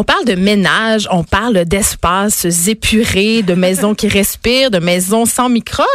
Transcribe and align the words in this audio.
On 0.00 0.04
parle 0.04 0.24
de 0.26 0.36
ménage, 0.36 1.08
on 1.10 1.24
parle 1.24 1.64
d'espaces 1.64 2.46
épurés, 2.68 3.42
de 3.42 3.54
maisons 3.54 3.96
qui 3.96 4.06
respirent, 4.06 4.70
de 4.70 4.78
maisons 4.78 5.26
sans 5.26 5.48
microbes. 5.48 5.86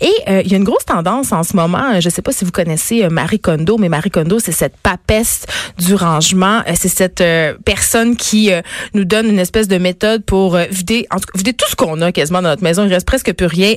Et 0.00 0.12
euh, 0.28 0.42
il 0.44 0.52
y 0.52 0.54
a 0.54 0.56
une 0.56 0.62
grosse 0.62 0.84
tendance 0.84 1.32
en 1.32 1.42
ce 1.42 1.56
moment. 1.56 2.00
Je 2.00 2.06
ne 2.06 2.12
sais 2.12 2.22
pas 2.22 2.30
si 2.30 2.44
vous 2.44 2.52
connaissez 2.52 3.02
euh, 3.02 3.10
Marie 3.10 3.40
Kondo, 3.40 3.76
mais 3.76 3.88
Marie 3.88 4.12
Kondo, 4.12 4.38
c'est 4.38 4.52
cette 4.52 4.76
papesse 4.76 5.46
du 5.78 5.96
rangement. 5.96 6.62
Euh, 6.68 6.74
c'est 6.76 6.86
cette 6.88 7.24
personne 7.64 8.14
qui 8.14 8.50
nous 8.94 9.04
donne 9.04 9.26
une 9.26 9.40
espèce 9.40 9.66
de 9.66 9.78
méthode 9.78 10.24
pour 10.24 10.56
vider, 10.56 11.08
en 11.10 11.16
tout 11.16 11.26
cas, 11.26 11.36
vider 11.36 11.52
tout 11.52 11.68
ce 11.68 11.74
qu'on 11.74 12.00
a 12.02 12.12
quasiment 12.12 12.42
dans 12.42 12.50
notre 12.50 12.62
maison. 12.62 12.84
Il 12.84 12.92
reste 12.92 13.06
presque 13.06 13.32
plus 13.32 13.46
rien 13.46 13.74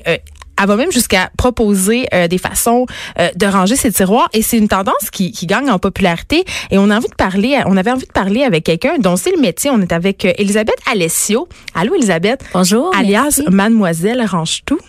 elle 0.64 0.70
va 0.70 0.76
même 0.78 0.92
jusqu'à 0.92 1.30
proposer 1.38 2.08
euh, 2.14 2.28
des 2.28 2.38
façons 2.38 2.86
euh, 3.20 3.30
de 3.36 3.46
ranger 3.46 3.76
ses 3.76 3.92
tiroirs 3.92 4.30
et 4.34 4.42
c'est 4.42 4.58
une 4.58 4.70
tendance 4.70 5.10
qui, 5.12 5.32
qui, 5.32 5.46
gagne 5.46 5.70
en 5.70 5.78
popularité 5.78 6.46
et 6.72 6.78
on 6.78 6.90
a 6.90 6.96
envie 6.96 7.10
de 7.10 7.16
parler 7.16 7.60
on 7.66 7.76
avait 7.76 7.92
envie 7.92 8.08
de 8.08 8.12
parler 8.12 8.44
avec 8.44 8.64
quelqu'un 8.64 8.98
dont 8.98 9.18
c'est 9.18 9.32
le 9.32 9.42
métier. 9.42 9.70
On 9.70 9.82
est 9.82 9.92
avec 9.92 10.24
euh, 10.26 10.32
Elisabeth 10.38 10.78
Alessio. 10.90 11.50
Allô 11.76 11.96
Elisabeth? 11.96 12.44
Bonjour 12.54 12.96
alias 12.96 13.42
mademoiselle 13.52 14.26
range 14.26 14.62
tout. 14.66 14.80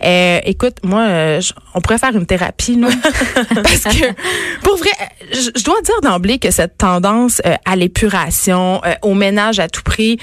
Écoute 0.00 0.76
moi 0.84 1.08
on 1.74 1.80
pourrait 1.80 1.98
faire 1.98 2.14
une 2.14 2.26
thérapie 2.26 2.76
là 2.76 2.88
parce 3.54 3.82
que 3.82 4.60
pour 4.62 4.76
vrai 4.76 4.90
je, 5.32 5.64
dois 5.64 5.80
dire 5.82 6.00
d'emblée 6.02 6.38
que 6.38 6.52
cette 6.52 6.78
tendance 6.78 7.42
à 7.64 7.74
l'épuration 7.74 8.80
au 9.02 9.14
ménage 9.14 9.58
à 9.58 9.68
tout 9.68 9.82
prix 9.82 10.18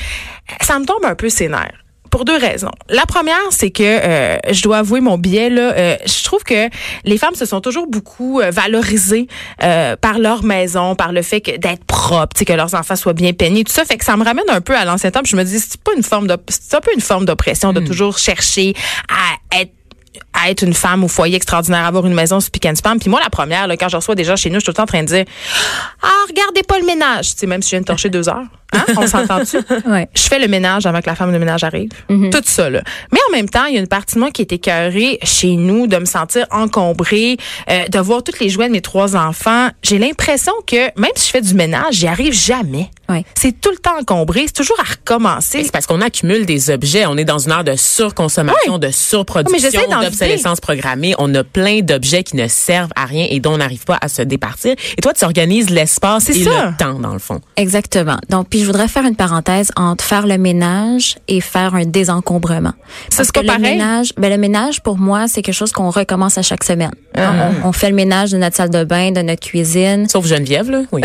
ça 0.62 0.80
me 0.80 0.86
tombe 0.86 1.04
un 1.04 1.16
peu 1.16 1.28
ses 1.28 1.50
nerfs 1.50 1.83
pour 2.14 2.26
deux 2.26 2.38
raisons. 2.38 2.70
La 2.90 3.08
première, 3.08 3.42
c'est 3.50 3.72
que 3.72 3.82
euh, 3.84 4.38
je 4.52 4.62
dois 4.62 4.78
avouer 4.78 5.02
mon 5.02 5.18
biais 5.18 5.50
là. 5.50 5.74
Euh, 5.74 5.96
je 6.06 6.24
trouve 6.24 6.44
que 6.44 6.70
les 7.06 7.18
femmes 7.18 7.34
se 7.34 7.46
sont 7.46 7.60
toujours 7.60 7.88
beaucoup 7.88 8.40
euh, 8.40 8.52
valorisées 8.52 9.28
par 9.58 10.20
leur 10.20 10.44
maison, 10.44 10.94
par 10.94 11.12
le 11.12 11.24
fait 11.24 11.42
que 11.42 11.58
d'être 11.58 11.84
propre, 11.86 12.44
que 12.46 12.54
leurs 12.54 12.76
enfants 12.76 12.96
soient 12.96 13.14
bien 13.14 13.34
peignés, 13.34 13.64
tout 13.64 13.74
ça. 13.74 13.84
Fait 13.84 13.98
que 13.98 14.06
ça 14.06 14.16
me 14.16 14.24
ramène 14.24 14.48
un 14.50 14.62
peu 14.62 14.78
à 14.78 14.86
l'ancien 14.86 15.10
temps. 15.10 15.22
je 15.26 15.36
me 15.36 15.44
dis, 15.44 15.60
c'est 15.60 15.82
pas 15.82 15.94
une 15.98 16.04
forme 16.04 16.28
de, 16.28 16.38
c'est 16.50 16.76
un 16.76 16.82
peu 16.82 16.92
une 16.94 17.02
forme 17.02 17.26
d'oppression 17.26 17.74
de 17.74 17.80
hmm. 17.80 17.86
toujours 17.86 18.20
chercher 18.20 18.76
à 19.10 19.62
être 19.62 19.72
à 20.34 20.50
être 20.50 20.64
une 20.64 20.74
femme 20.74 21.04
au 21.04 21.08
foyer 21.08 21.36
extraordinaire, 21.36 21.86
avoir 21.86 22.06
une 22.06 22.14
maison 22.14 22.40
spick 22.40 22.66
and 22.66 22.76
spam. 22.76 23.00
Puis 23.00 23.10
moi, 23.10 23.20
la 23.22 23.30
première, 23.30 23.68
là, 23.68 23.78
quand 23.78 23.90
je 23.90 23.96
reçois 23.96 24.16
des 24.16 24.24
gens 24.24 24.36
chez 24.36 24.50
nous, 24.50 24.56
je 24.56 24.60
suis 24.60 24.66
tout 24.66 24.72
le 24.72 24.76
temps 24.76 24.84
en 24.84 24.88
train 24.88 25.04
de 25.04 25.08
dire 25.08 25.26
Ah, 26.02 26.08
regardez 26.28 26.64
pas 26.64 26.80
le 26.80 26.86
ménage. 26.86 27.34
Tu 27.34 27.40
sais, 27.40 27.48
même 27.48 27.62
si 27.62 27.70
je 27.70 27.76
viens 27.76 27.82
de 27.82 27.86
torcher 27.86 28.10
deux 28.10 28.30
heures. 28.30 28.46
Hein? 28.74 28.86
On 28.98 29.08
s'entend-tu? 29.08 29.58
ouais. 29.90 30.10
Je 30.16 30.22
fais 30.24 30.40
le 30.40 30.48
ménage 30.48 30.86
avant 30.86 31.00
que 31.02 31.08
la 31.08 31.16
femme 31.16 31.32
de 31.32 31.38
ménage 31.38 31.64
arrive. 31.64 31.92
Mm-hmm. 32.10 32.32
Tout 32.32 32.42
ça, 32.44 32.70
là. 32.70 32.82
Mais 33.12 33.20
en 33.30 33.32
même 33.32 33.50
temps, 33.50 33.66
il 33.66 33.76
y 33.76 33.78
a 33.78 33.80
une 33.80 33.88
partie 33.88 34.16
de 34.16 34.20
moi 34.20 34.32
qui 34.32 34.42
est 34.42 34.52
écœurée 34.52 35.20
chez 35.24 35.56
nous, 35.56 35.88
de 35.88 35.98
me 35.98 36.06
sentir 36.06 36.46
encombrée, 36.52 37.38
euh, 37.70 37.88
de 37.88 38.00
voir 38.00 38.24
toutes 38.24 38.40
les 38.40 38.50
jouets 38.50 38.68
de 38.68 38.74
mes 38.74 38.82
trois 38.82 39.16
enfants. 39.16 39.70
J'ai 39.84 40.00
l'impression 40.00 40.54
que 40.66 41.00
même 41.00 41.12
si 41.16 41.28
je 41.28 41.32
fais 41.32 41.42
du 41.42 41.54
ménage, 41.54 41.96
j'y 41.96 42.08
arrive 42.08 42.34
jamais. 42.34 42.90
Ouais. 43.10 43.26
C'est 43.36 43.60
tout 43.60 43.72
le 43.72 43.78
temps 43.78 43.98
encombré, 44.00 44.44
c'est 44.46 44.54
toujours 44.54 44.80
à 44.80 44.84
recommencer. 44.84 45.64
C'est 45.64 45.72
parce 45.72 45.86
qu'on 45.86 46.00
accumule 46.00 46.46
des 46.46 46.70
objets. 46.70 47.06
On 47.06 47.18
est 47.18 47.26
dans 47.26 47.40
une 47.40 47.52
heure 47.52 47.64
de 47.64 47.76
surconsommation, 47.76 48.78
de 48.78 48.90
surproduction, 48.90 49.82
d'obsolescence 50.02 50.62
programmée. 50.62 51.14
On 51.18 51.34
a 51.36 51.44
plein 51.44 51.82
d'objets 51.82 52.24
qui 52.24 52.38
ne 52.38 52.48
servent 52.48 52.92
à 52.96 53.06
rien 53.06 53.28
et 53.30 53.40
dont 53.40 53.54
on 53.54 53.58
n'arrive 53.58 53.84
pas 53.84 53.98
à 54.02 54.08
se 54.08 54.22
départir. 54.22 54.76
Et 54.98 55.02
toi, 55.02 55.14
tu 55.14 55.26
organises 55.26 55.70
l'espace 55.70 56.30
et 56.30 56.44
ça. 56.44 56.68
le 56.68 56.78
temps, 56.78 57.00
dans 57.00 57.14
le 57.14 57.20
fond. 57.20 57.42
Exactement. 57.58 58.18
Donc, 58.30 58.48
puis 58.50 58.60
je 58.60 58.66
voudrais 58.66 58.88
faire 58.88 59.06
une 59.06 59.16
parenthèse 59.16 59.72
entre 59.76 60.04
faire 60.04 60.26
le 60.26 60.38
ménage 60.38 61.18
et 61.28 61.42
faire 61.42 61.76
un 61.76 61.86
désencombrement. 61.86 62.74
C'est 63.10 63.30
pas 63.34 63.44
pareil? 63.44 63.62
Le 63.62 63.70
ménage, 63.70 64.14
ben, 64.18 64.30
le 64.30 64.38
ménage, 64.38 64.82
pour 64.82 64.98
moi, 64.98 65.28
c'est 65.28 65.42
quelque 65.42 65.56
chose 65.56 65.72
qu'on 65.74 65.90
recommence 65.90 66.38
à 66.38 66.42
chaque 66.42 66.64
semaine. 66.64 66.92
Ah. 67.16 67.50
On, 67.64 67.70
on, 67.70 67.72
fait 67.74 67.90
le 67.90 67.96
ménage 67.96 68.32
de 68.32 68.38
notre 68.38 68.56
salle 68.56 68.70
de 68.70 68.84
bain, 68.84 69.12
de 69.12 69.22
notre 69.22 69.42
cuisine. 69.42 70.08
Sauf 70.08 70.26
Geneviève, 70.26 70.70
là, 70.72 70.84
oui. 70.92 71.02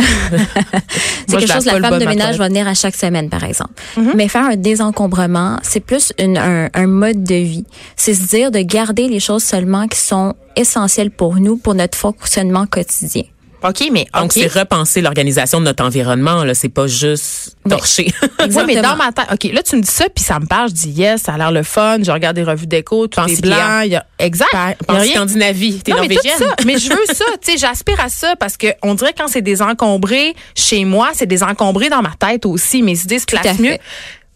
c'est 1.26 1.36
quelque 1.36 1.52
chose 1.52 1.64
que 1.64 1.76
la 1.76 1.87
femme 1.90 2.00
de 2.00 2.06
ménage 2.06 2.38
va 2.38 2.48
venir 2.48 2.66
à 2.68 2.74
chaque 2.74 2.96
semaine, 2.96 3.28
par 3.28 3.44
exemple. 3.44 3.72
Mm-hmm. 3.96 4.12
Mais 4.14 4.28
faire 4.28 4.44
un 4.44 4.56
désencombrement, 4.56 5.58
c'est 5.62 5.80
plus 5.80 6.12
une, 6.18 6.38
un, 6.38 6.68
un 6.72 6.86
mode 6.86 7.22
de 7.24 7.34
vie. 7.34 7.64
C'est 7.96 8.14
se 8.14 8.26
dire 8.28 8.50
de 8.50 8.60
garder 8.60 9.08
les 9.08 9.20
choses 9.20 9.44
seulement 9.44 9.86
qui 9.88 9.98
sont 9.98 10.34
essentielles 10.56 11.10
pour 11.10 11.36
nous, 11.36 11.56
pour 11.56 11.74
notre 11.74 11.96
fonctionnement 11.96 12.66
quotidien. 12.66 13.24
OK, 13.62 13.88
mais 13.92 14.06
donc 14.14 14.32
c'est 14.32 14.46
repenser 14.46 15.00
l'organisation 15.00 15.60
de 15.60 15.64
notre 15.64 15.84
environnement 15.84 16.44
là, 16.44 16.54
c'est 16.54 16.68
pas 16.68 16.86
juste 16.86 17.56
torcher. 17.68 18.12
Oui, 18.40 18.62
mais 18.66 18.80
dans 18.80 18.96
ma 18.96 19.12
tête, 19.12 19.26
OK, 19.32 19.52
là 19.52 19.62
tu 19.62 19.76
me 19.76 19.82
dis 19.82 19.90
ça 19.90 20.06
puis 20.14 20.24
ça 20.24 20.38
me 20.38 20.46
parle, 20.46 20.70
je 20.70 20.74
dis 20.74 20.90
yes, 20.90 21.22
ça 21.22 21.34
a 21.34 21.38
l'air 21.38 21.50
le 21.50 21.62
fun, 21.62 21.98
je 22.02 22.10
regarde 22.10 22.36
des 22.36 22.44
revues 22.44 22.66
d'écho, 22.66 23.06
tout 23.08 23.20
est 23.20 23.40
blanc, 23.40 23.82
y 23.82 23.96
a 23.96 24.06
exact. 24.18 24.82
Pense 24.86 25.06
Scandinavie, 25.06 25.80
t'es 25.80 25.92
norvégienne. 25.92 26.20
Mais, 26.24 26.30
tout 26.32 26.44
ça, 26.44 26.56
mais 26.64 26.78
je 26.78 26.88
veux 26.90 27.14
ça, 27.14 27.24
tu 27.40 27.52
sais, 27.52 27.58
j'aspire 27.58 28.00
à 28.00 28.08
ça 28.08 28.36
parce 28.36 28.56
que 28.56 28.68
on 28.82 28.94
dirait 28.94 29.14
quand 29.16 29.28
c'est 29.28 29.42
désencombré 29.42 30.34
chez 30.54 30.84
moi, 30.84 31.10
c'est 31.14 31.26
désencombré 31.26 31.88
dans 31.88 32.02
ma 32.02 32.12
tête 32.18 32.46
aussi, 32.46 32.82
mes 32.82 32.98
idées 33.00 33.18
se 33.18 33.26
placent 33.26 33.58
mieux. 33.58 33.76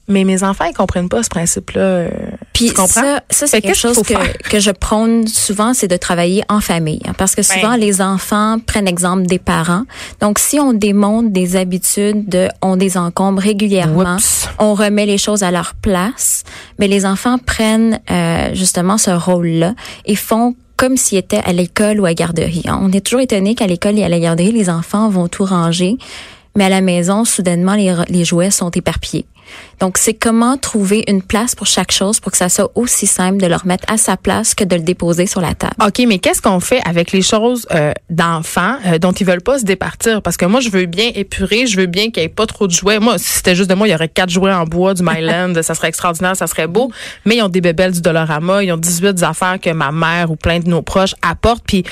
Mais 0.09 0.25
mes 0.25 0.43
enfants, 0.43 0.65
ils 0.65 0.75
comprennent 0.75 1.09
pas 1.09 1.23
ce 1.23 1.29
principe-là. 1.29 1.81
Euh, 1.81 2.11
Puis 2.53 2.69
ça, 2.71 2.87
ça 2.87 3.47
c'est 3.47 3.61
quelque 3.61 3.77
chose 3.77 4.03
que, 4.03 4.49
que 4.49 4.59
je 4.59 4.73
prône 4.73 5.29
souvent, 5.29 5.75
c'est 5.75 5.87
de 5.87 5.97
travailler 5.97 6.43
en 6.49 6.61
famille. 6.61 7.01
Hein, 7.07 7.13
parce 7.17 7.35
que 7.35 7.43
souvent, 7.43 7.77
les 7.77 8.03
enfants 8.03 8.59
prennent 8.67 8.89
exemple 8.89 9.27
des 9.27 9.39
parents. 9.39 9.85
Donc, 10.21 10.39
si 10.39 10.59
on 10.59 10.73
démontre 10.73 11.31
des 11.31 11.57
habitudes 11.57 12.29
de 12.29 12.49
on 12.63 12.77
désencombre 12.77 13.41
régulièrement, 13.41 14.17
on 14.59 14.75
remet 14.75 15.07
les 15.07 15.19
choses 15.19 15.45
à 15.45 15.51
leur 15.51 15.75
place, 15.75 16.43
mais 16.79 16.89
les 16.89 17.07
enfants 17.07 17.39
prennent 17.39 18.01
euh, 18.11 18.51
justement 18.55 18.99
ce 18.99 19.11
rôle-là 19.11 19.75
et 20.05 20.17
font 20.17 20.57
comme 20.77 20.97
s'ils 20.97 21.19
étaient 21.19 21.43
à 21.45 21.53
l'école 21.53 22.01
ou 22.01 22.07
à 22.07 22.15
garderie. 22.15 22.65
Hein. 22.67 22.81
On 22.83 22.91
est 22.91 23.05
toujours 23.07 23.21
étonné 23.21 23.55
qu'à 23.55 23.69
l'école 23.69 23.99
et 24.01 24.05
à 24.05 24.09
la 24.09 24.19
garderie, 24.19 24.51
les 24.51 24.69
enfants 24.69 25.09
vont 25.09 25.29
tout 25.29 25.45
ranger, 25.45 25.97
mais 26.55 26.65
à 26.65 26.69
la 26.69 26.81
maison, 26.81 27.25
soudainement, 27.25 27.75
les, 27.75 28.25
jouets 28.25 28.51
sont 28.51 28.71
éparpillés. 28.71 29.27
Donc, 29.81 29.99
c'est 29.99 30.15
comment 30.15 30.57
trouver 30.57 31.05
une 31.09 31.23
place 31.23 31.55
pour 31.55 31.67
chaque 31.67 31.93
chose 31.93 32.21
pour 32.21 32.33
que 32.33 32.39
ça 32.39 32.49
soit 32.49 32.71
aussi 32.75 33.07
simple 33.07 33.39
de 33.39 33.47
le 33.47 33.57
remettre 33.57 33.85
à 33.89 33.97
sa 33.97 34.17
place 34.17 34.55
que 34.55 34.65
de 34.65 34.77
le 34.77 34.83
déposer 34.83 35.27
sur 35.27 35.41
la 35.41 35.55
table. 35.55 35.75
OK, 35.85 36.05
mais 36.07 36.19
qu'est-ce 36.19 36.41
qu'on 36.41 36.61
fait 36.61 36.81
avec 36.87 37.13
les 37.13 37.23
choses 37.23 37.67
euh, 37.73 37.93
d'enfants 38.09 38.77
euh, 38.87 38.99
dont 38.99 39.13
ils 39.13 39.27
veulent 39.27 39.43
pas 39.43 39.59
se 39.59 39.65
départir? 39.65 40.23
Parce 40.23 40.37
que 40.37 40.47
moi, 40.47 40.61
je 40.61 40.71
veux 40.71 40.87
bien 40.87 41.11
épurer, 41.15 41.67
je 41.67 41.77
veux 41.77 41.87
bien 41.87 42.11
qu'il 42.11 42.23
n'y 42.23 42.27
ait 42.27 42.29
pas 42.29 42.47
trop 42.47 42.67
de 42.67 42.73
jouets. 42.73 42.99
Moi, 42.99 43.19
si 43.19 43.27
c'était 43.27 43.55
juste 43.55 43.69
de 43.69 43.75
moi, 43.75 43.89
il 43.89 43.91
y 43.91 43.95
aurait 43.95 44.09
quatre 44.09 44.31
jouets 44.31 44.53
en 44.53 44.65
bois 44.65 44.95
du 44.95 45.03
Myland, 45.03 45.55
ça 45.63 45.75
serait 45.75 45.89
extraordinaire, 45.89 46.37
ça 46.37 46.47
serait 46.47 46.69
beau. 46.69 46.91
Mais 47.27 47.37
ils 47.37 47.43
ont 47.43 47.49
des 47.49 47.61
bébelles 47.61 47.93
du 47.93 48.01
Dollarama, 48.01 48.63
ils 48.63 48.73
ont 48.73 48.77
18 48.77 49.23
affaires 49.23 49.59
que 49.61 49.71
ma 49.71 49.91
mère 49.91 50.31
ou 50.31 50.37
plein 50.37 50.61
de 50.61 50.69
nos 50.69 50.83
proches 50.83 51.15
apportent. 51.23 51.65
Puis 51.67 51.85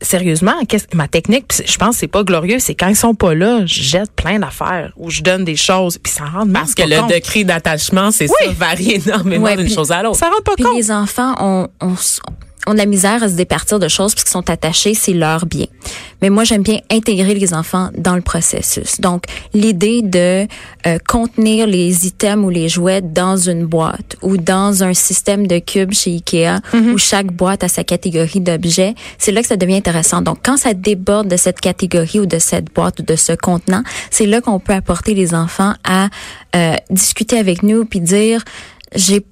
sérieusement, 0.00 0.54
ma 0.94 1.08
technique, 1.08 1.52
je 1.64 1.76
pense 1.76 1.96
que 1.96 2.00
c'est 2.00 2.08
pas 2.08 2.22
glorieux, 2.22 2.58
c'est 2.58 2.74
quand 2.74 2.88
ils 2.88 2.96
sont 2.96 3.14
pas 3.14 3.34
là, 3.34 3.66
je 3.66 3.82
jette 3.82 4.12
plein 4.12 4.38
d'affaires 4.38 4.92
ou 4.96 5.10
je 5.10 5.22
donne 5.22 5.44
des 5.44 5.56
choses, 5.56 5.98
puis 5.98 6.12
ça 6.12 6.24
rend 6.24 6.46
parce 6.46 6.74
que 6.74 6.82
le 6.82 7.12
degré 7.12 7.44
d'attachement, 7.44 8.10
c'est 8.10 8.28
ça 8.28 8.34
varie 8.56 8.92
énormément 8.92 9.54
d'une 9.54 9.70
chose 9.70 9.90
à 9.90 10.02
l'autre. 10.02 10.18
Ça 10.18 10.26
rend 10.26 10.42
pas 10.44 10.52
puis 10.56 10.64
les 10.76 10.90
enfants 10.90 11.34
ont, 11.40 11.68
ont, 11.80 11.94
ont 12.66 12.72
de 12.72 12.78
la 12.78 12.86
misère 12.86 13.22
à 13.22 13.28
se 13.28 13.34
départir 13.34 13.78
de 13.78 13.88
choses 13.88 14.14
parce 14.14 14.24
qu'ils 14.24 14.32
sont 14.32 14.50
attachés, 14.50 14.94
c'est 14.94 15.12
leur 15.12 15.46
bien. 15.46 15.66
Mais 16.20 16.30
moi, 16.30 16.44
j'aime 16.44 16.62
bien 16.62 16.78
intégrer 16.90 17.34
les 17.34 17.54
enfants 17.54 17.90
dans 17.96 18.14
le 18.16 18.20
processus. 18.20 19.00
Donc, 19.00 19.24
l'idée 19.54 20.02
de 20.02 20.46
euh, 20.86 20.98
contenir 21.06 21.66
les 21.66 22.06
items 22.06 22.44
ou 22.44 22.50
les 22.50 22.68
jouets 22.68 23.00
dans 23.00 23.36
une 23.36 23.64
boîte 23.64 24.16
ou 24.22 24.36
dans 24.36 24.82
un 24.82 24.94
système 24.94 25.46
de 25.46 25.58
cubes 25.58 25.92
chez 25.92 26.10
Ikea 26.12 26.60
Mhm. 26.72 26.92
où 26.92 26.98
chaque 26.98 27.32
boîte 27.32 27.64
a 27.64 27.68
sa 27.68 27.84
catégorie 27.84 28.40
d'objets, 28.40 28.94
c'est 29.18 29.32
là 29.32 29.40
que 29.42 29.48
ça 29.48 29.56
devient 29.56 29.76
intéressant. 29.76 30.22
Donc, 30.22 30.38
quand 30.44 30.56
ça 30.56 30.74
déborde 30.74 31.28
de 31.28 31.36
cette 31.36 31.60
catégorie 31.60 32.20
ou 32.20 32.26
de 32.26 32.38
cette 32.38 32.72
boîte 32.74 33.00
ou 33.00 33.02
de 33.02 33.16
ce 33.16 33.32
contenant, 33.32 33.82
c'est 34.10 34.26
là 34.26 34.40
qu'on 34.40 34.58
peut 34.60 34.72
apporter 34.74 35.14
les 35.14 35.34
enfants 35.34 35.74
à 35.84 36.08
euh, 36.56 36.74
discuter 36.90 37.38
avec 37.38 37.62
nous 37.62 37.84
puis 37.84 38.00
dire 38.00 38.42
j'ai 38.94 39.24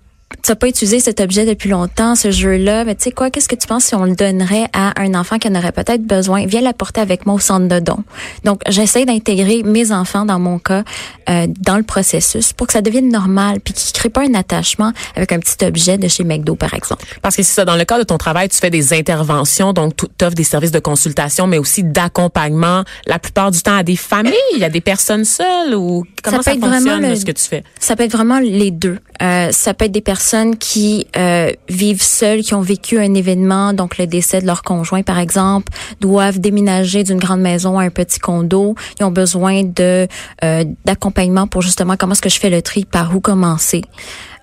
tu 0.46 0.52
n'as 0.52 0.56
pas 0.56 0.68
utilisé 0.68 1.00
cet 1.00 1.20
objet 1.20 1.44
depuis 1.44 1.68
longtemps, 1.68 2.14
ce 2.14 2.30
jeu-là, 2.30 2.84
mais 2.84 2.94
tu 2.94 3.02
sais 3.04 3.10
quoi, 3.10 3.30
qu'est-ce 3.30 3.48
que 3.48 3.56
tu 3.56 3.66
penses 3.66 3.86
si 3.86 3.94
on 3.96 4.04
le 4.04 4.14
donnerait 4.14 4.68
à 4.72 4.92
un 5.00 5.14
enfant 5.14 5.38
qui 5.38 5.48
en 5.48 5.54
aurait 5.56 5.72
peut-être 5.72 6.02
besoin? 6.04 6.46
Viens 6.46 6.60
l'apporter 6.60 7.00
avec 7.00 7.26
moi 7.26 7.34
au 7.34 7.40
centre 7.40 7.66
de 7.66 7.80
don. 7.80 7.98
Donc, 8.44 8.60
j'essaie 8.68 9.04
d'intégrer 9.04 9.64
mes 9.64 9.90
enfants, 9.90 10.24
dans 10.24 10.38
mon 10.38 10.60
cas, 10.60 10.84
euh, 11.28 11.48
dans 11.60 11.76
le 11.76 11.82
processus 11.82 12.52
pour 12.52 12.68
que 12.68 12.72
ça 12.74 12.80
devienne 12.80 13.08
normal, 13.10 13.58
puis 13.58 13.74
qu'ils 13.74 13.88
ne 13.88 13.98
créent 13.98 14.08
pas 14.08 14.22
un 14.22 14.34
attachement 14.34 14.92
avec 15.16 15.32
un 15.32 15.40
petit 15.40 15.64
objet 15.64 15.98
de 15.98 16.06
chez 16.06 16.22
McDo, 16.22 16.54
par 16.54 16.74
exemple. 16.74 17.04
Parce 17.22 17.34
que 17.34 17.42
c'est 17.42 17.52
ça, 17.54 17.64
dans 17.64 17.74
le 17.74 17.84
cadre 17.84 18.02
de 18.02 18.06
ton 18.06 18.18
travail, 18.18 18.48
tu 18.48 18.56
fais 18.58 18.70
des 18.70 18.92
interventions, 18.94 19.72
donc 19.72 19.96
tu 19.96 20.24
offres 20.24 20.36
des 20.36 20.44
services 20.44 20.70
de 20.70 20.78
consultation, 20.78 21.48
mais 21.48 21.58
aussi 21.58 21.82
d'accompagnement, 21.82 22.84
la 23.06 23.18
plupart 23.18 23.50
du 23.50 23.60
temps 23.62 23.76
à 23.76 23.82
des 23.82 23.96
familles, 23.96 24.32
a 24.62 24.68
des 24.68 24.80
personnes 24.80 25.24
seules 25.24 25.74
ou 25.74 26.04
comment 26.22 26.40
ça, 26.40 26.52
peut 26.52 26.56
être 26.56 26.60
fonctionne, 26.64 26.82
vraiment 26.84 27.08
le- 27.08 27.16
ce 27.16 27.24
que 27.24 27.32
tu 27.32 27.42
fais? 27.44 27.64
Ça 27.80 27.96
peut 27.96 28.04
être 28.04 28.12
vraiment 28.12 28.38
les 28.38 28.70
deux. 28.70 28.98
Euh, 29.22 29.50
ça 29.50 29.74
peut 29.74 29.86
être 29.86 29.92
des 29.92 30.00
personnes 30.00 30.35
qui 30.44 31.06
euh, 31.16 31.52
vivent 31.68 32.02
seules, 32.02 32.42
qui 32.42 32.54
ont 32.54 32.60
vécu 32.60 32.98
un 32.98 33.14
événement, 33.14 33.72
donc 33.72 33.98
le 33.98 34.06
décès 34.06 34.40
de 34.40 34.46
leur 34.46 34.62
conjoint 34.62 35.02
par 35.02 35.18
exemple, 35.18 35.72
doivent 36.00 36.38
déménager 36.38 37.04
d'une 37.04 37.18
grande 37.18 37.40
maison 37.40 37.78
à 37.78 37.84
un 37.84 37.90
petit 37.90 38.18
condo. 38.18 38.74
Ils 39.00 39.04
ont 39.04 39.10
besoin 39.10 39.62
de 39.64 40.06
euh, 40.44 40.64
d'accompagnement 40.84 41.46
pour 41.46 41.62
justement 41.62 41.96
comment 41.96 42.12
est-ce 42.12 42.22
que 42.22 42.28
je 42.28 42.38
fais 42.38 42.50
le 42.50 42.62
tri, 42.62 42.84
par 42.84 43.14
où 43.14 43.20
commencer. 43.20 43.82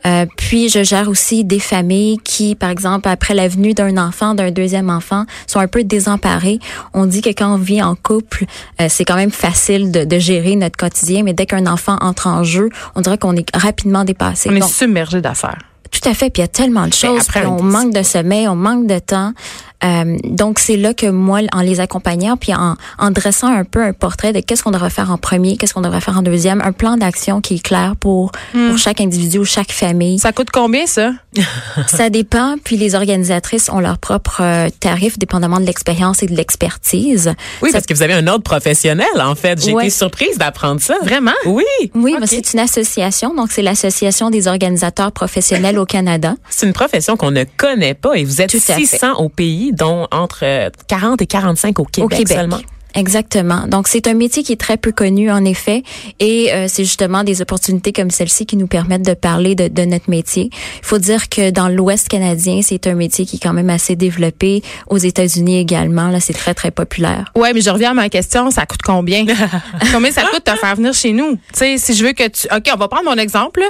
Euh, 0.05 0.25
puis 0.37 0.69
je 0.69 0.83
gère 0.83 1.07
aussi 1.09 1.45
des 1.45 1.59
familles 1.59 2.17
qui, 2.23 2.55
par 2.55 2.69
exemple, 2.69 3.07
après 3.07 3.33
la 3.33 3.47
venue 3.47 3.73
d'un 3.73 3.97
enfant, 3.97 4.33
d'un 4.33 4.51
deuxième 4.51 4.89
enfant, 4.89 5.25
sont 5.47 5.59
un 5.59 5.67
peu 5.67 5.83
désemparées. 5.83 6.59
On 6.93 7.05
dit 7.05 7.21
que 7.21 7.29
quand 7.29 7.53
on 7.53 7.57
vit 7.57 7.81
en 7.81 7.95
couple, 7.95 8.45
euh, 8.81 8.87
c'est 8.89 9.05
quand 9.05 9.15
même 9.15 9.31
facile 9.31 9.91
de, 9.91 10.03
de, 10.03 10.19
gérer 10.19 10.55
notre 10.55 10.77
quotidien, 10.77 11.23
mais 11.23 11.33
dès 11.33 11.45
qu'un 11.45 11.67
enfant 11.67 11.97
entre 12.01 12.27
en 12.27 12.43
jeu, 12.43 12.69
on 12.95 13.01
dirait 13.01 13.17
qu'on 13.17 13.35
est 13.35 13.55
rapidement 13.55 14.03
dépassé. 14.03 14.49
On 14.49 14.55
est 14.55 14.67
submergé 14.67 15.21
d'affaires. 15.21 15.59
Tout 15.93 16.09
à 16.09 16.13
fait. 16.13 16.29
Puis 16.29 16.41
il 16.41 16.43
y 16.43 16.45
a 16.45 16.47
tellement 16.49 16.87
de 16.87 16.93
choses. 16.93 17.27
on 17.45 17.63
manque 17.63 17.93
de 17.93 18.03
sommeil, 18.03 18.47
on 18.47 18.55
manque 18.55 18.87
de 18.87 18.99
temps. 18.99 19.33
Euh, 19.83 20.17
donc 20.23 20.59
c'est 20.59 20.77
là 20.77 20.93
que 20.93 21.07
moi, 21.07 21.41
en 21.51 21.61
les 21.61 21.79
accompagnant, 21.79 22.37
puis 22.37 22.53
en, 22.53 22.75
en 22.97 23.11
dressant 23.11 23.47
un 23.47 23.63
peu 23.63 23.83
un 23.83 23.93
portrait 23.93 24.33
de 24.33 24.39
qu'est-ce 24.39 24.63
qu'on 24.63 24.71
devrait 24.71 24.89
faire 24.89 25.11
en 25.11 25.17
premier, 25.17 25.57
qu'est-ce 25.57 25.73
qu'on 25.73 25.81
devrait 25.81 26.01
faire 26.01 26.17
en 26.17 26.21
deuxième, 26.21 26.61
un 26.61 26.71
plan 26.71 26.97
d'action 26.97 27.41
qui 27.41 27.55
est 27.55 27.63
clair 27.63 27.95
pour 27.99 28.31
hmm. 28.53 28.69
pour 28.69 28.77
chaque 28.77 29.01
individu 29.01 29.39
ou 29.39 29.45
chaque 29.45 29.71
famille. 29.71 30.19
Ça 30.19 30.31
coûte 30.31 30.49
combien 30.51 30.85
ça? 30.85 31.11
Ça 31.87 32.09
dépend. 32.09 32.55
Puis 32.63 32.77
les 32.77 32.95
organisatrices 32.95 33.69
ont 33.69 33.79
leur 33.79 33.97
propre 33.97 34.41
euh, 34.41 34.69
tarif, 34.79 35.17
dépendamment 35.17 35.59
de 35.59 35.65
l'expérience 35.65 36.23
et 36.23 36.27
de 36.27 36.35
l'expertise. 36.35 37.33
Oui, 37.61 37.71
parce 37.71 37.85
que 37.85 37.93
vous 37.93 38.03
avez 38.03 38.13
un 38.13 38.27
ordre 38.27 38.43
professionnel 38.43 39.07
en 39.19 39.35
fait. 39.35 39.63
J'ai 39.63 39.71
été 39.71 39.89
surprise 39.89 40.37
d'apprendre 40.37 40.81
ça. 40.81 40.95
Vraiment? 41.03 41.31
Oui. 41.45 41.63
Oui, 41.95 42.15
mais 42.19 42.27
c'est 42.27 42.53
une 42.53 42.59
association. 42.59 43.33
Donc 43.35 43.51
c'est 43.51 43.61
l'association 43.61 44.29
des 44.29 44.47
organisateurs 44.47 45.11
professionnels 45.11 45.77
au 45.77 45.85
Canada. 45.85 46.35
C'est 46.49 46.65
une 46.65 46.73
profession 46.73 47.17
qu'on 47.17 47.31
ne 47.31 47.43
connaît 47.57 47.95
pas 47.95 48.13
et 48.15 48.23
vous 48.23 48.41
êtes 48.41 48.51
600 48.51 49.15
au 49.15 49.29
pays 49.29 49.72
dont 49.73 50.07
entre 50.11 50.69
40 50.87 51.21
et 51.21 51.27
45 51.27 51.79
au 51.79 51.83
Québec, 51.83 52.05
au 52.05 52.07
Québec. 52.07 52.37
seulement. 52.37 52.59
Exactement. 52.95 53.67
Donc 53.67 53.87
c'est 53.87 54.07
un 54.07 54.13
métier 54.13 54.43
qui 54.43 54.53
est 54.53 54.59
très 54.59 54.77
peu 54.77 54.91
connu 54.91 55.31
en 55.31 55.43
effet 55.45 55.83
et 56.19 56.53
euh, 56.53 56.67
c'est 56.67 56.83
justement 56.83 57.23
des 57.23 57.41
opportunités 57.41 57.91
comme 57.91 58.11
celle-ci 58.11 58.45
qui 58.45 58.55
nous 58.55 58.67
permettent 58.67 59.05
de 59.05 59.13
parler 59.13 59.55
de, 59.55 59.67
de 59.67 59.85
notre 59.85 60.09
métier. 60.09 60.49
Il 60.53 60.85
faut 60.85 60.99
dire 60.99 61.29
que 61.29 61.49
dans 61.49 61.69
l'Ouest 61.69 62.07
canadien, 62.07 62.61
c'est 62.61 62.85
un 62.87 62.93
métier 62.93 63.25
qui 63.25 63.37
est 63.37 63.39
quand 63.39 63.53
même 63.53 63.69
assez 63.69 63.95
développé. 63.95 64.61
Aux 64.87 64.97
États-Unis 64.97 65.59
également, 65.59 66.09
là, 66.09 66.19
c'est 66.19 66.33
très 66.33 66.53
très 66.53 66.71
populaire. 66.71 67.31
Ouais, 67.35 67.53
mais 67.53 67.61
je 67.61 67.69
reviens 67.69 67.91
à 67.91 67.93
ma 67.93 68.09
question, 68.09 68.51
ça 68.51 68.65
coûte 68.65 68.81
combien? 68.83 69.25
Combien 69.91 70.11
ça 70.11 70.23
coûte 70.23 70.45
de 70.45 70.51
faire 70.51 70.75
venir 70.75 70.93
chez 70.93 71.11
nous? 71.11 71.33
Tu 71.33 71.39
sais, 71.53 71.77
si 71.77 71.93
je 71.93 72.05
veux 72.05 72.13
que 72.13 72.27
tu 72.27 72.47
OK, 72.55 72.69
on 72.73 72.77
va 72.77 72.87
prendre 72.87 73.05
mon 73.05 73.17
exemple. 73.17 73.61